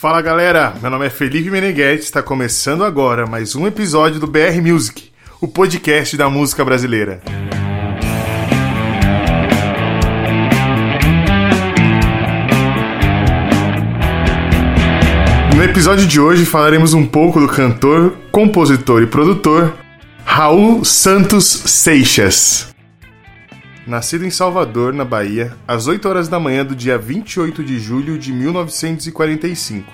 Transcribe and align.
Fala 0.00 0.22
galera, 0.22 0.72
meu 0.80 0.90
nome 0.90 1.04
é 1.04 1.10
Felipe 1.10 1.50
Meneghetti, 1.50 2.04
está 2.04 2.22
começando 2.22 2.84
agora 2.84 3.26
mais 3.26 3.54
um 3.54 3.66
episódio 3.66 4.18
do 4.18 4.26
BR 4.26 4.58
Music, 4.62 5.12
o 5.42 5.46
podcast 5.46 6.16
da 6.16 6.30
música 6.30 6.64
brasileira. 6.64 7.20
No 15.54 15.62
episódio 15.62 16.06
de 16.06 16.18
hoje 16.18 16.46
falaremos 16.46 16.94
um 16.94 17.04
pouco 17.04 17.38
do 17.38 17.46
cantor, 17.46 18.16
compositor 18.32 19.02
e 19.02 19.06
produtor 19.06 19.76
Raul 20.24 20.82
Santos 20.82 21.44
Seixas. 21.44 22.69
Nascido 23.86 24.26
em 24.26 24.30
Salvador, 24.30 24.92
na 24.92 25.04
Bahia, 25.04 25.56
às 25.66 25.86
8 25.86 26.06
horas 26.06 26.28
da 26.28 26.38
manhã 26.38 26.64
do 26.64 26.76
dia 26.76 26.98
28 26.98 27.64
de 27.64 27.78
julho 27.78 28.18
de 28.18 28.32
1945. 28.32 29.90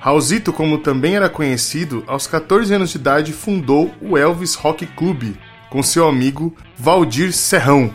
Raulzito, 0.00 0.52
como 0.52 0.78
também 0.78 1.14
era 1.14 1.28
conhecido, 1.28 2.02
aos 2.06 2.26
14 2.26 2.74
anos 2.74 2.90
de 2.90 2.96
idade 2.96 3.32
fundou 3.32 3.94
o 4.00 4.16
Elvis 4.16 4.54
Rock 4.54 4.86
Club 4.86 5.34
com 5.70 5.82
seu 5.82 6.08
amigo 6.08 6.56
Valdir 6.76 7.32
Serrão. 7.32 7.94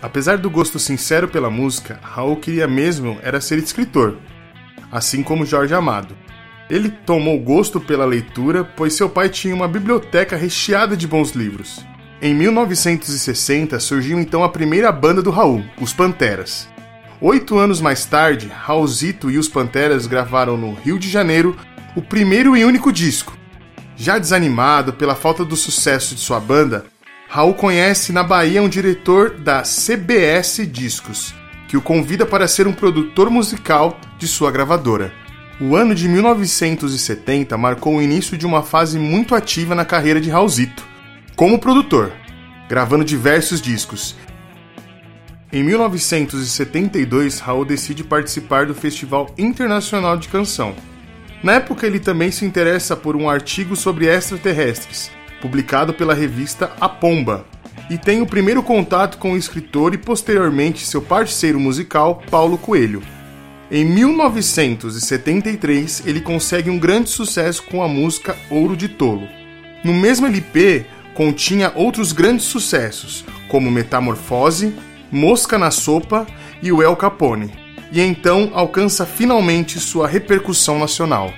Apesar 0.00 0.38
do 0.38 0.48
gosto 0.48 0.78
sincero 0.78 1.26
pela 1.26 1.50
música, 1.50 1.98
Raul 2.00 2.36
queria 2.36 2.68
mesmo 2.68 3.18
era 3.22 3.40
ser 3.40 3.58
escritor, 3.58 4.16
assim 4.90 5.22
como 5.22 5.44
Jorge 5.44 5.74
Amado. 5.74 6.16
Ele 6.70 6.90
tomou 6.90 7.38
gosto 7.40 7.80
pela 7.80 8.06
leitura, 8.06 8.64
pois 8.64 8.94
seu 8.94 9.08
pai 9.08 9.28
tinha 9.28 9.54
uma 9.54 9.68
biblioteca 9.68 10.36
recheada 10.36 10.96
de 10.96 11.06
bons 11.06 11.32
livros. 11.32 11.84
Em 12.20 12.34
1960 12.34 13.78
surgiu 13.78 14.18
então 14.18 14.42
a 14.42 14.48
primeira 14.48 14.90
banda 14.90 15.20
do 15.20 15.30
Raul, 15.30 15.62
os 15.78 15.92
Panteras. 15.92 16.66
Oito 17.20 17.58
anos 17.58 17.78
mais 17.78 18.06
tarde, 18.06 18.48
Raulzito 18.48 19.30
e 19.30 19.36
os 19.36 19.48
Panteras 19.48 20.06
gravaram 20.06 20.56
no 20.56 20.72
Rio 20.72 20.98
de 20.98 21.10
Janeiro 21.10 21.54
o 21.94 22.00
primeiro 22.00 22.56
e 22.56 22.64
único 22.64 22.90
disco. 22.90 23.36
Já 23.96 24.18
desanimado 24.18 24.94
pela 24.94 25.14
falta 25.14 25.44
do 25.44 25.56
sucesso 25.56 26.14
de 26.14 26.20
sua 26.22 26.40
banda, 26.40 26.86
Raul 27.28 27.52
conhece 27.52 28.12
na 28.12 28.22
Bahia 28.22 28.62
um 28.62 28.68
diretor 28.68 29.32
da 29.32 29.62
CBS 29.62 30.66
Discos, 30.66 31.34
que 31.68 31.76
o 31.76 31.82
convida 31.82 32.24
para 32.24 32.48
ser 32.48 32.66
um 32.66 32.72
produtor 32.72 33.28
musical 33.28 34.00
de 34.18 34.26
sua 34.26 34.50
gravadora. 34.50 35.12
O 35.60 35.76
ano 35.76 35.94
de 35.94 36.08
1970 36.08 37.58
marcou 37.58 37.96
o 37.96 38.02
início 38.02 38.38
de 38.38 38.46
uma 38.46 38.62
fase 38.62 38.98
muito 38.98 39.34
ativa 39.34 39.74
na 39.74 39.84
carreira 39.84 40.20
de 40.20 40.30
Raulzito, 40.30 40.95
como 41.36 41.58
produtor, 41.58 42.12
gravando 42.66 43.04
diversos 43.04 43.60
discos. 43.60 44.16
Em 45.52 45.62
1972, 45.62 47.40
Raul 47.40 47.66
decide 47.66 48.02
participar 48.02 48.64
do 48.64 48.74
Festival 48.74 49.28
Internacional 49.36 50.16
de 50.16 50.28
Canção. 50.28 50.74
Na 51.42 51.56
época, 51.56 51.86
ele 51.86 52.00
também 52.00 52.30
se 52.30 52.46
interessa 52.46 52.96
por 52.96 53.14
um 53.14 53.28
artigo 53.28 53.76
sobre 53.76 54.06
extraterrestres, 54.06 55.10
publicado 55.40 55.92
pela 55.92 56.14
revista 56.14 56.72
A 56.80 56.88
Pomba, 56.88 57.44
e 57.90 57.98
tem 57.98 58.22
o 58.22 58.26
primeiro 58.26 58.62
contato 58.62 59.18
com 59.18 59.34
o 59.34 59.36
escritor 59.36 59.92
e 59.92 59.98
posteriormente 59.98 60.86
seu 60.86 61.02
parceiro 61.02 61.60
musical, 61.60 62.22
Paulo 62.30 62.56
Coelho. 62.56 63.02
Em 63.70 63.84
1973, 63.84 66.02
ele 66.06 66.22
consegue 66.22 66.70
um 66.70 66.78
grande 66.78 67.10
sucesso 67.10 67.62
com 67.64 67.82
a 67.82 67.88
música 67.88 68.34
Ouro 68.48 68.74
de 68.74 68.88
Tolo. 68.88 69.28
No 69.84 69.92
mesmo 69.92 70.26
LP, 70.26 70.86
continha 71.16 71.72
outros 71.74 72.12
grandes 72.12 72.44
sucessos, 72.44 73.24
como 73.48 73.70
Metamorfose, 73.70 74.76
Mosca 75.10 75.56
na 75.56 75.70
Sopa 75.70 76.26
e 76.62 76.70
o 76.70 76.82
El 76.82 76.94
Capone, 76.94 77.50
e 77.90 78.02
então 78.02 78.50
alcança 78.52 79.06
finalmente 79.06 79.80
sua 79.80 80.06
repercussão 80.06 80.78
nacional. 80.78 81.32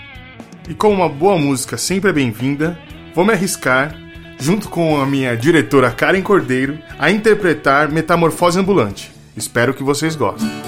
E 0.68 0.74
com 0.74 0.92
uma 0.92 1.08
boa 1.08 1.38
música 1.38 1.78
sempre 1.78 2.10
é 2.10 2.12
bem-vinda, 2.12 2.76
vou 3.14 3.24
me 3.24 3.32
arriscar, 3.32 3.94
junto 4.36 4.68
com 4.68 5.00
a 5.00 5.06
minha 5.06 5.36
diretora 5.36 5.92
Karen 5.92 6.22
Cordeiro, 6.22 6.76
a 6.98 7.08
interpretar 7.10 7.88
Metamorfose 7.88 8.58
Ambulante. 8.58 9.12
Espero 9.36 9.72
que 9.72 9.84
vocês 9.84 10.16
gostem. 10.16 10.67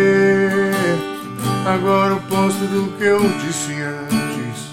Agora 1.65 2.15
o 2.15 2.21
posto 2.21 2.65
do 2.65 2.91
que 2.97 3.03
eu 3.03 3.19
disse 3.39 3.73
antes. 3.73 4.71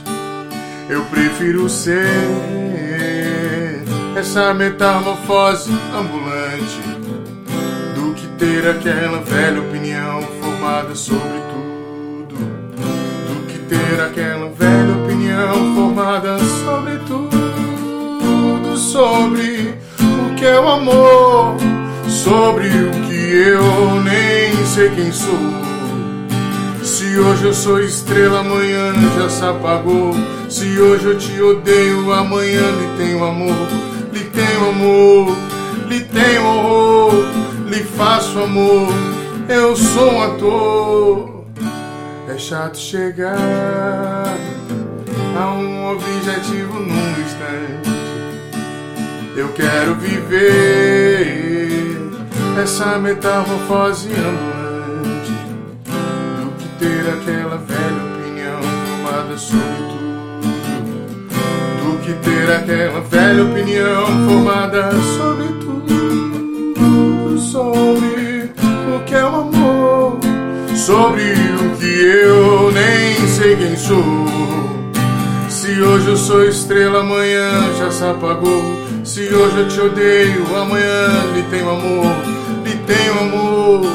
Eu 0.88 1.04
prefiro 1.04 1.69
ser 1.69 2.06
essa 4.16 4.54
metamorfose 4.54 5.71
ambulante 5.94 6.81
do 7.94 8.15
que 8.15 8.26
ter 8.38 8.66
aquela 8.69 9.21
velha 9.21 9.60
opinião 9.60 10.22
formada 10.41 10.94
sobre 10.94 11.41
tudo. 11.53 12.37
Do 13.26 13.47
que 13.47 13.59
ter 13.59 14.00
aquela 14.00 14.49
velha 14.49 14.97
opinião 15.05 15.75
formada 15.75 16.38
sobre 16.38 16.97
tudo. 17.06 18.76
Sobre 18.78 19.75
o 20.00 20.34
que 20.37 20.47
é 20.47 20.59
o 20.59 20.69
amor, 20.69 21.56
sobre 22.09 22.66
o 22.69 22.91
que 23.06 23.31
eu 23.31 24.00
nem 24.03 24.65
sei 24.65 24.88
quem 24.91 25.12
sou. 25.12 25.57
Se 27.18 27.22
hoje 27.22 27.44
eu 27.46 27.52
sou 27.52 27.80
estrela, 27.80 28.38
amanhã 28.38 28.94
já 29.18 29.28
se 29.28 29.44
apagou. 29.44 30.14
Se 30.48 30.80
hoje 30.80 31.04
eu 31.04 31.18
te 31.18 31.42
odeio, 31.42 32.12
amanhã 32.12 32.60
lhe 32.60 32.96
tenho 32.96 33.24
amor, 33.24 33.56
lhe 34.12 34.20
tenho 34.20 34.68
amor, 34.68 35.36
lhe 35.88 35.98
tenho 35.98 36.46
horror, 36.46 37.24
lhe 37.66 37.82
faço 37.82 38.38
amor. 38.38 38.86
Eu 39.48 39.74
sou 39.74 40.12
um 40.12 40.22
ator. 40.22 41.44
É 42.28 42.38
chato 42.38 42.78
chegar 42.78 43.34
a 45.36 45.54
um 45.54 45.90
objetivo 45.90 46.78
num 46.78 47.10
instante. 47.20 47.90
Eu 49.36 49.48
quero 49.54 49.96
viver 49.96 50.40
essa 52.62 52.96
metamorfose 52.96 54.08
ambulante 54.10 54.57
ter 56.78 57.00
aquela 57.10 57.56
velha 57.56 58.02
opinião 58.04 58.60
formada 58.62 59.36
sobre 59.36 59.76
tudo. 59.88 60.08
Do 61.82 61.98
que 61.98 62.12
ter 62.12 62.50
aquela 62.50 63.00
velha 63.00 63.44
opinião 63.44 64.06
formada 64.28 64.90
sobre 65.16 65.48
tudo. 65.60 67.38
Sobre 67.38 68.52
o 68.94 69.04
que 69.04 69.14
é 69.14 69.24
o 69.24 69.28
amor. 69.28 70.18
Sobre 70.76 71.22
o 71.22 71.76
que 71.76 71.86
eu 71.86 72.70
nem 72.70 73.28
sei 73.28 73.56
quem 73.56 73.76
sou. 73.76 74.04
Se 75.48 75.82
hoje 75.82 76.08
eu 76.08 76.16
sou 76.16 76.44
estrela, 76.44 77.00
amanhã 77.00 77.74
já 77.78 77.90
se 77.90 78.04
apagou. 78.04 78.62
Se 79.04 79.22
hoje 79.34 79.58
eu 79.58 79.69
te 79.69 79.81
odeio, 79.81 80.56
amanhã 80.56 81.08
lhe 81.34 81.42
tenho 81.44 81.70
amor, 81.70 82.14
lhe 82.64 82.76
tenho 82.86 83.20
amor, 83.20 83.86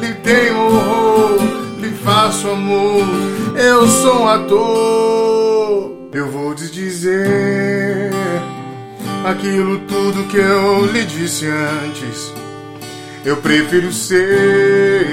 lhe 0.00 0.14
tenho 0.14 0.58
horror 0.58 1.43
faço 2.24 2.48
amor, 2.48 3.04
eu 3.54 3.86
sou 3.86 4.22
um 4.22 4.28
ator. 4.28 5.92
Eu 6.10 6.30
vou 6.30 6.54
te 6.54 6.70
dizer 6.70 8.10
aquilo 9.26 9.80
tudo 9.80 10.26
que 10.28 10.38
eu 10.38 10.86
lhe 10.86 11.04
disse 11.04 11.46
antes. 11.46 12.32
Eu 13.26 13.36
prefiro 13.38 13.92
ser 13.92 15.04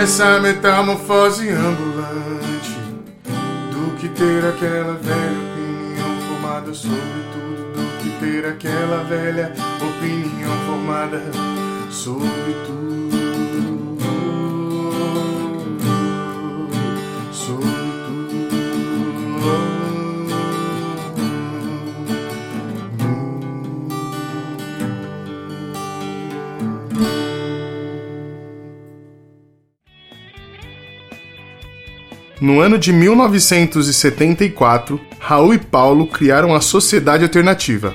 essa 0.00 0.38
metamorfose 0.38 1.50
ambulante 1.50 2.78
do 3.72 3.96
que 3.96 4.08
ter 4.10 4.44
aquela 4.46 4.94
velha 4.94 5.40
opinião 5.50 6.20
formada 6.28 6.72
sobre 6.72 7.24
tudo, 7.32 7.72
do 7.74 7.98
que 8.00 8.10
ter 8.20 8.46
aquela 8.46 9.02
velha 9.08 9.52
opinião 9.82 10.56
formada 10.66 11.20
sobre 11.90 12.54
tudo. 12.64 13.09
No 32.40 32.58
ano 32.58 32.78
de 32.78 32.90
1974, 32.90 34.98
Raul 35.18 35.52
e 35.52 35.58
Paulo 35.58 36.06
criaram 36.06 36.54
a 36.54 36.60
Sociedade 36.62 37.22
Alternativa. 37.22 37.94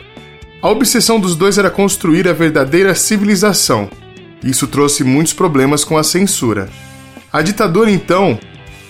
A 0.62 0.70
obsessão 0.70 1.20
dos 1.20 1.36
dois 1.36 1.58
era 1.58 1.72
construir 1.72 2.28
a 2.28 2.34
verdadeira 2.34 2.94
civilização. 2.94 3.90
Isso 4.44 4.68
trouxe 4.68 5.04
muitos 5.04 5.34
problemas 5.34 5.84
com 5.84 5.98
a 5.98 6.04
censura. 6.04 6.70
A 7.34 7.42
ditadura 7.42 7.90
então 7.90 8.38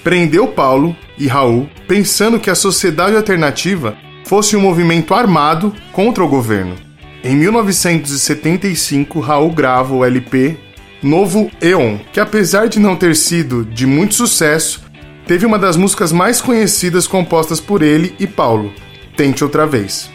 prendeu 0.04 0.46
Paulo 0.46 0.94
e 1.18 1.25
Raul 1.25 1.69
pensando 1.88 2.38
que 2.38 2.50
a 2.50 2.56
Sociedade 2.56 3.16
Alternativa 3.16 3.98
fosse 4.25 4.57
um 4.57 4.62
movimento 4.62 5.13
armado 5.13 5.74
contra 5.94 6.22
o 6.22 6.28
governo. 6.28 6.75
Em 7.24 7.34
1975, 7.34 9.22
Raul 9.22 9.52
grava 9.52 9.96
o 9.96 10.04
LP 10.04 10.57
Novo 11.02 11.50
Eon, 11.62 11.98
que 12.12 12.19
apesar 12.19 12.68
de 12.68 12.80
não 12.80 12.96
ter 12.96 13.16
sido 13.16 13.63
de 13.63 13.86
muito 13.86 14.16
sucesso, 14.16 14.84
teve 15.27 15.45
uma 15.45 15.57
das 15.57 15.75
músicas 15.75 16.12
mais 16.12 16.42
conhecidas 16.42 17.07
compostas 17.07 17.60
por 17.60 17.81
ele 17.81 18.16
e 18.19 18.27
Paulo, 18.27 18.72
Tente 19.16 19.44
Outra 19.44 19.66
Vez. 19.66 20.10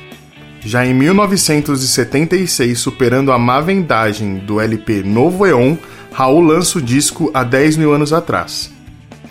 Já 0.60 0.84
em 0.84 0.92
1976, 0.94 2.78
superando 2.78 3.32
a 3.32 3.38
má 3.38 3.60
vendagem 3.60 4.36
do 4.38 4.60
LP 4.60 5.02
Novo 5.02 5.46
Eon, 5.46 5.76
Raul 6.12 6.42
lança 6.42 6.78
o 6.78 6.82
disco 6.82 7.30
há 7.32 7.42
10 7.42 7.78
mil 7.78 7.92
anos 7.92 8.12
atrás. 8.12 8.70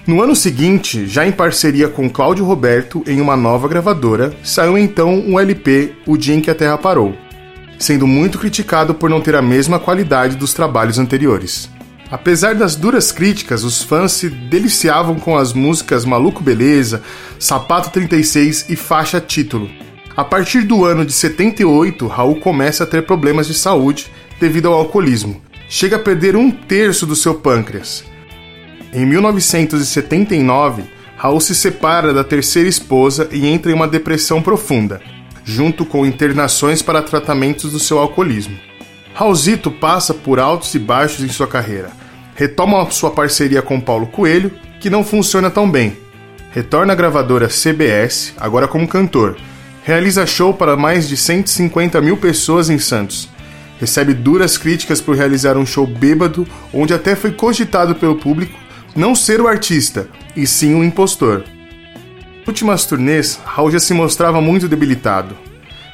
No 0.08 0.24
ano 0.24 0.36
seguinte, 0.36 1.06
já 1.06 1.28
em 1.28 1.31
parceria 1.31 1.88
com 1.88 2.10
Cláudio 2.10 2.44
Roberto 2.44 3.04
em 3.06 3.22
uma 3.22 3.38
nova 3.38 3.68
gravadora, 3.68 4.34
saiu 4.44 4.75
então 4.78 5.14
um 5.14 5.40
LP 5.40 5.94
O 6.08 6.18
Dia 6.18 6.34
em 6.34 6.42
que 6.42 6.50
a 6.50 6.56
Terra 6.56 6.80
Parou, 6.80 7.14
sendo 7.78 8.08
muito 8.08 8.40
criticado 8.40 8.96
por 8.96 9.10
não 9.10 9.22
ter 9.22 9.36
a 9.36 9.42
mesma 9.42 9.80
qualidade 9.80 10.36
dos 10.36 10.54
trabalhos 10.54 10.98
anteriores. 10.98 11.70
Apesar 12.12 12.56
das 12.56 12.76
duras 12.76 13.12
críticas, 13.12 13.64
os 13.64 13.84
fãs 13.84 14.14
se 14.14 14.30
deliciavam 14.30 15.20
com 15.20 15.38
as 15.38 15.54
músicas 15.54 16.06
Maluco 16.06 16.42
Beleza, 16.42 17.04
Sapato 17.38 17.92
36 17.92 18.66
e 18.68 18.76
Faixa 18.76 19.22
Título. 19.22 19.70
A 20.18 20.24
partir 20.24 20.64
do 20.64 20.84
ano 20.86 21.06
de 21.06 21.14
78, 21.14 22.08
Raul 22.08 22.40
começa 22.40 22.84
a 22.84 22.88
ter 22.88 23.06
problemas 23.06 23.46
de 23.46 23.54
saúde 23.54 24.12
devido 24.40 24.68
ao 24.68 24.74
alcoolismo. 24.74 25.40
Chega 25.70 25.98
a 25.98 26.00
perder 26.00 26.36
um 26.36 26.50
terço 26.50 27.06
do 27.06 27.16
seu 27.16 27.36
pâncreas. 27.36 28.04
Em 28.92 29.06
1979, 29.06 30.84
Raul 31.16 31.40
se 31.40 31.54
separa 31.54 32.12
da 32.12 32.24
terceira 32.24 32.68
esposa 32.68 33.30
e 33.32 33.46
entra 33.46 33.72
em 33.72 33.76
uma 33.76 33.88
depressão 33.88 34.42
profunda, 34.42 35.00
junto 35.46 35.86
com 35.86 36.08
internações 36.08 36.82
para 36.82 37.04
tratamentos 37.04 37.72
do 37.72 37.80
seu 37.80 38.00
alcoolismo. 38.00 38.58
Raulzito 39.19 39.69
passa 39.69 40.13
por 40.13 40.39
altos 40.39 40.74
e 40.75 40.80
baixos 40.80 41.25
em 41.25 41.27
sua 41.27 41.45
carreira. 41.45 41.92
Retoma 42.36 42.89
sua 42.89 43.12
parceria 43.12 43.62
com 43.62 43.77
Paulo 43.77 44.07
Coelho, 44.07 44.50
que 44.80 44.89
não 44.89 45.04
funciona 45.04 45.50
tão 45.50 45.69
bem. 45.69 45.98
Retorna 46.51 46.94
à 46.94 46.95
gravadora 46.95 47.50
CBS, 47.50 48.33
agora 48.38 48.66
como 48.66 48.88
cantor. 48.88 49.36
Realiza 49.83 50.25
show 50.25 50.54
para 50.54 50.77
mais 50.77 51.06
de 51.06 51.18
150 51.18 52.00
mil 52.00 52.16
pessoas 52.16 52.69
em 52.69 52.80
Santos. 52.80 53.27
Recebe 53.77 54.13
duras 54.13 54.57
críticas 54.57 55.01
por 55.01 55.18
realizar 55.18 55.57
um 55.57 55.65
show 55.65 55.86
bêbado, 55.86 56.48
onde 56.74 56.94
até 56.94 57.13
foi 57.13 57.33
cogitado 57.33 57.95
pelo 57.95 58.15
público 58.15 58.57
não 58.95 59.13
ser 59.13 59.42
o 59.42 59.50
artista, 59.50 60.07
e 60.33 60.48
sim 60.48 60.75
o 60.75 60.81
impostor. 60.81 61.44
Nas 62.39 62.48
últimas 62.48 62.86
turnês, 62.86 63.38
Raul 63.44 63.69
já 63.69 63.80
se 63.81 63.94
mostrava 63.94 64.39
muito 64.39 64.69
debilitado, 64.69 65.36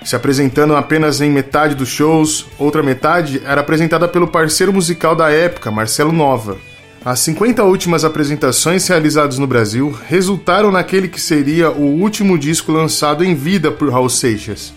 se 0.06 0.16
apresentando 0.16 0.75
apenas 0.75 1.19
em 1.19 1.31
metade 1.31 1.74
dos 1.74 1.90
shows, 1.90 2.46
outra 2.60 2.84
metade 2.84 3.42
era 3.44 3.62
apresentada 3.62 4.07
pelo 4.07 4.28
parceiro 4.28 4.72
musical 4.72 5.16
da 5.16 5.31
época, 5.31 5.72
Marcelo 5.72 6.12
Nova. 6.12 6.57
As 7.04 7.19
50 7.22 7.63
últimas 7.63 8.06
apresentações 8.06 8.88
realizadas 8.88 9.40
no 9.40 9.48
Brasil 9.48 9.96
resultaram 10.07 10.72
naquele 10.72 11.07
que 11.07 11.19
seria 11.19 11.72
o 11.72 12.00
último 12.00 12.38
disco 12.38 12.72
lançado 12.72 13.24
em 13.24 13.34
vida 13.34 13.72
por 13.72 13.92
Raul 13.92 14.07
Seixas. 14.07 14.72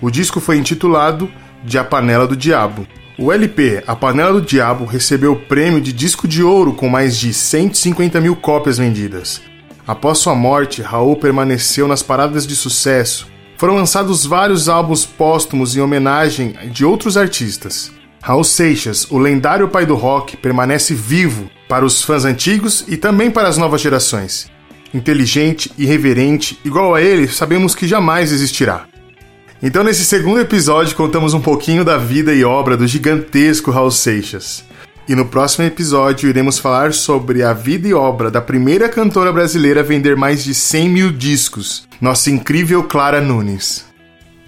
O 0.00 0.10
disco 0.10 0.40
foi 0.40 0.56
intitulado 0.56 1.30
De 1.62 1.78
A 1.78 1.84
Panela 1.84 2.26
do 2.26 2.36
Diabo. 2.36 2.84
O 3.16 3.32
LP 3.32 3.84
A 3.86 3.94
Panela 3.94 4.32
do 4.32 4.42
Diabo 4.42 4.84
recebeu 4.84 5.32
o 5.32 5.40
prêmio 5.40 5.80
de 5.80 5.92
disco 5.92 6.26
de 6.26 6.42
ouro 6.42 6.74
com 6.74 6.88
mais 6.88 7.16
de 7.16 7.32
150 7.32 8.20
mil 8.20 8.34
cópias 8.34 8.78
vendidas. 8.78 9.40
Após 9.86 10.18
sua 10.18 10.34
morte, 10.34 10.82
Raul 10.82 11.14
permaneceu 11.14 11.86
nas 11.86 12.02
paradas 12.02 12.44
de 12.44 12.56
sucesso. 12.56 13.33
Foram 13.64 13.76
lançados 13.76 14.26
vários 14.26 14.68
álbuns 14.68 15.06
póstumos 15.06 15.74
em 15.74 15.80
homenagem 15.80 16.54
de 16.70 16.84
outros 16.84 17.16
artistas. 17.16 17.90
Raul 18.20 18.44
Seixas, 18.44 19.10
o 19.10 19.16
lendário 19.16 19.68
pai 19.68 19.86
do 19.86 19.94
rock, 19.94 20.36
permanece 20.36 20.92
vivo 20.92 21.50
para 21.66 21.82
os 21.82 22.02
fãs 22.02 22.26
antigos 22.26 22.84
e 22.86 22.98
também 22.98 23.30
para 23.30 23.48
as 23.48 23.56
novas 23.56 23.80
gerações. 23.80 24.50
Inteligente, 24.92 25.72
irreverente, 25.78 26.58
igual 26.62 26.94
a 26.94 27.00
ele, 27.00 27.26
sabemos 27.26 27.74
que 27.74 27.88
jamais 27.88 28.32
existirá. 28.32 28.84
Então, 29.62 29.82
nesse 29.82 30.04
segundo 30.04 30.40
episódio, 30.40 30.94
contamos 30.94 31.32
um 31.32 31.40
pouquinho 31.40 31.86
da 31.86 31.96
vida 31.96 32.34
e 32.34 32.44
obra 32.44 32.76
do 32.76 32.86
gigantesco 32.86 33.70
Raul 33.70 33.90
Seixas. 33.90 34.62
E 35.06 35.14
no 35.14 35.26
próximo 35.26 35.66
episódio, 35.66 36.30
iremos 36.30 36.58
falar 36.58 36.94
sobre 36.94 37.42
a 37.42 37.52
vida 37.52 37.86
e 37.86 37.92
obra 37.92 38.30
da 38.30 38.40
primeira 38.40 38.88
cantora 38.88 39.30
brasileira 39.30 39.80
a 39.80 39.84
vender 39.84 40.16
mais 40.16 40.42
de 40.42 40.54
100 40.54 40.88
mil 40.88 41.12
discos, 41.12 41.86
nossa 42.00 42.30
incrível 42.30 42.84
Clara 42.84 43.20
Nunes. 43.20 43.84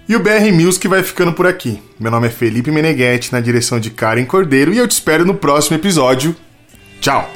E 0.09 0.15
o 0.15 0.19
BR 0.19 0.51
Music 0.53 0.87
vai 0.87 1.03
ficando 1.03 1.33
por 1.33 1.45
aqui. 1.45 1.79
Meu 1.99 2.09
nome 2.09 2.27
é 2.27 2.31
Felipe 2.31 2.71
Meneghetti, 2.71 3.31
na 3.31 3.39
direção 3.39 3.79
de 3.79 3.91
Karen 3.91 4.25
Cordeiro, 4.25 4.73
e 4.73 4.77
eu 4.77 4.87
te 4.87 4.91
espero 4.91 5.25
no 5.25 5.35
próximo 5.35 5.77
episódio. 5.77 6.35
Tchau! 7.01 7.29